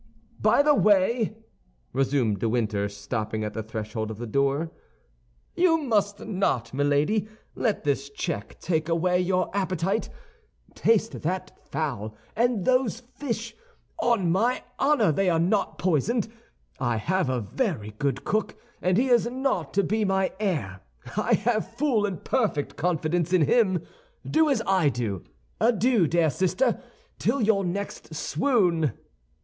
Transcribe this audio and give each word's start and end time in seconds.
"By 0.41 0.63
the 0.63 0.73
way," 0.73 1.35
resumed 1.93 2.39
de 2.39 2.49
Winter, 2.49 2.89
stopping 2.89 3.43
at 3.43 3.53
the 3.53 3.61
threshold 3.61 4.09
of 4.09 4.17
the 4.17 4.25
door, 4.25 4.71
"you 5.55 5.77
must 5.77 6.21
not, 6.25 6.73
Milady, 6.73 7.27
let 7.53 7.83
this 7.83 8.09
check 8.09 8.59
take 8.59 8.89
away 8.89 9.19
your 9.19 9.55
appetite. 9.55 10.09
Taste 10.73 11.21
that 11.21 11.55
fowl 11.67 12.15
and 12.35 12.65
those 12.65 12.99
fish. 13.13 13.55
On 13.99 14.31
my 14.31 14.63
honor, 14.79 15.11
they 15.11 15.29
are 15.29 15.37
not 15.37 15.77
poisoned. 15.77 16.27
I 16.79 16.95
have 16.97 17.29
a 17.29 17.39
very 17.39 17.93
good 17.99 18.23
cook, 18.25 18.59
and 18.81 18.97
he 18.97 19.07
is 19.09 19.27
not 19.29 19.71
to 19.75 19.83
be 19.83 20.03
my 20.03 20.31
heir; 20.39 20.81
I 21.15 21.33
have 21.35 21.77
full 21.77 22.07
and 22.07 22.25
perfect 22.25 22.75
confidence 22.75 23.33
in 23.33 23.43
him. 23.43 23.83
Do 24.27 24.49
as 24.49 24.63
I 24.65 24.89
do. 24.89 25.21
Adieu, 25.59 26.07
dear 26.07 26.31
sister, 26.31 26.81
till 27.19 27.39
your 27.39 27.63
next 27.63 28.15
swoon!" 28.15 28.93